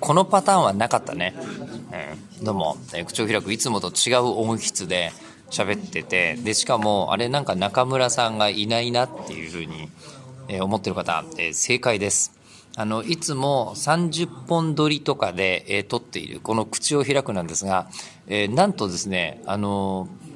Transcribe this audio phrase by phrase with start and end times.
[0.00, 1.34] このパターンはなかったね。
[2.38, 5.12] うん、どうも、え口を開くいつもと違う音質で
[5.50, 9.88] 喋ってて、で、しかも、あれなんか中村さんがいないなっていうふうに、
[10.48, 12.32] え思ってる方、えー正解です。
[12.76, 17.88] あの、いつも30本撮りとかで、えー撮っている、この口を開くなんですが、
[18.26, 20.30] えーなんとですね、あのー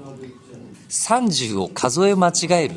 [0.91, 2.75] 30を数え間違える？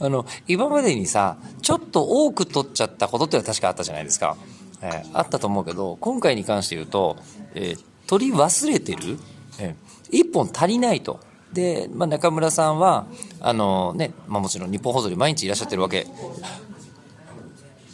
[0.00, 4.36] あの、今までにさ、ちょっと多く取っちゃったことってのは確かあったじゃないですか。
[4.80, 7.16] えーあったと思うけど、今回に関して言うと、
[7.54, 9.18] えー取り忘れてる、
[9.58, 9.74] えー
[10.10, 11.20] 一本足りないと。
[11.52, 13.06] で、まあ、中村さんは、
[13.40, 16.06] あのね、まあ、もちろん日本放送に毎日いらっしゃってるわけ。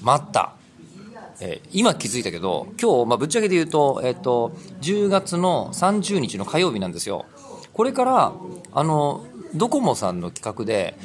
[0.02, 0.52] 待った。
[1.40, 7.24] えー今気づいたけど、今日、まあ、ぶっちゃけで言うと、えっ、と、10月の30日の火曜日なんですよ。
[7.72, 8.32] これから、
[8.72, 10.96] あの、ドコモさんの企画で、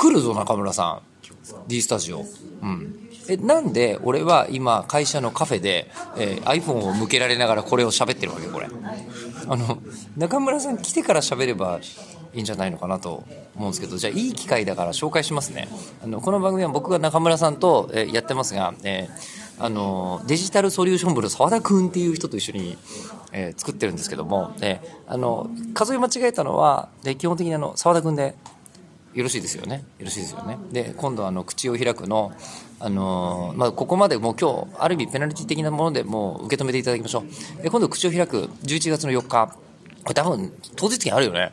[0.00, 1.68] 来るぞ、中村さん。
[1.68, 2.24] D スタジオ。
[2.62, 3.10] うん。
[3.28, 8.68] え、なんで俺は今、会社のカフェで、えー iPhone を向けられながらこれを喋ってるわけ、これ。
[9.46, 9.76] あの、
[10.16, 11.80] 中村さん来てから喋れば
[12.32, 15.68] いいんじゃないのかなと思うんですけど、じゃあいい機会だから紹介しますね。
[16.02, 22.78] あの、この番組は僕が中村さんと、えーやってますが、えーあの、デジタルソリューション部の沢田くんっていう人と一緒に、
[23.32, 28.34] え作ってるんですけども、えあの、数え間違えたのは、で基本的にあの、沢田くんで
[29.14, 29.84] よろしいですよね。
[29.98, 30.58] よろしいですよね。
[30.70, 32.32] で、今度あの、口を開くの、
[32.78, 37.24] あのーまあ、ここまでもう今日、ある意味ペナルティ的なものでもう受け止めていただきましょ
[37.58, 37.62] う。
[37.62, 39.56] で、今度口を開く11月の4日、
[40.04, 41.52] これ多分、当日券あるよね。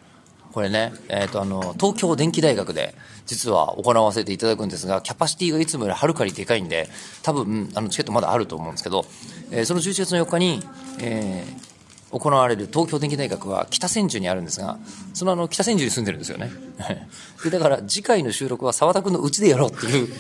[0.53, 6.89] これね、えっ、と、あの、東京電機大学で、実は行わせていただくんですが、キャパシティがいつもよりはるかにでかいんで、
[7.23, 9.05] 多分、あの、チケットまだあると思うんですけど、
[9.51, 10.63] えーその11月の4日に、
[10.99, 11.66] えー
[12.11, 14.77] 行われる東京電機大学は北千住にあるんですが、
[15.13, 16.51] そのあの北千住に住んでるんですよね。
[17.43, 20.13] でだから次回の収録は沢田君の家でやろうっていう、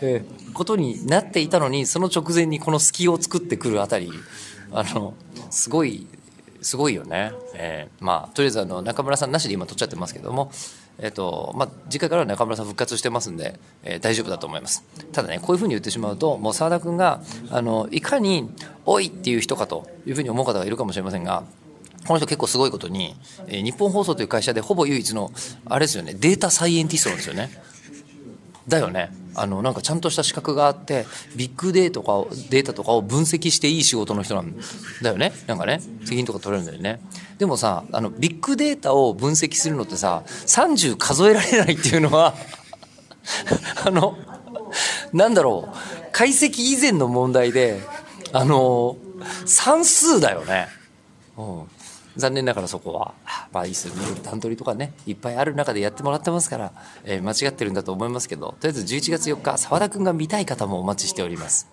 [0.00, 4.10] えーことになっていたのに、その直前にこの隙を作ってくるあたり、
[4.72, 5.14] あの、
[5.50, 6.06] すごい、
[6.60, 7.32] すごいよね。
[7.54, 10.52] えーまあ、とりあえずあの、中村さんなしで今撮っちゃってますけども、
[10.98, 14.84] えっ、と、まあ、次回からは中村さん復活してますんで、えー大丈夫だと思います。
[15.12, 18.50] ただね、こういうふうに言ってしまうと、もう沢田君が、あの、いかに、
[18.84, 21.44] おいっていう人かというふうに思う方がいるかもしれませんが、
[22.06, 23.14] この人結構すごいことに、
[23.46, 25.30] えー日本放送という会社でほぼ唯一の、
[25.66, 27.50] あれですよね、データサイエンティストなんですよね。
[28.68, 29.10] だよね。
[29.34, 31.06] あの、なんかちゃんとした資格があって、
[31.36, 34.54] ビッグデータとかを、データとかを分析していい仕事の人なん
[35.02, 35.32] だよね。
[35.46, 37.00] なんかね、責任とか取れるんだよね。
[37.38, 42.34] でもさ、あの、ビッグデータを分析するのってさ、30数えられないっていうのは、
[43.84, 44.16] あの、
[45.12, 45.76] なんだろう、
[46.12, 47.80] 解析以前の問題で、
[48.32, 48.96] あの、
[49.46, 50.68] 算数だよね。
[51.36, 51.62] うん
[52.16, 53.14] 残念ながらそこは、
[53.52, 54.02] まあいいですよね。
[54.22, 56.72] 段取りとかね、いっぱいある中でやってもらってますから、
[57.04, 61.68] えー間違ってるんだと思いますけど、とりあえず11月4日、沢田くんが見たい方もお待ちしております。